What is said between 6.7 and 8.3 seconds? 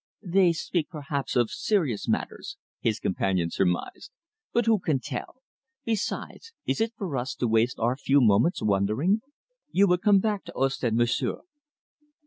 it for us to waste our few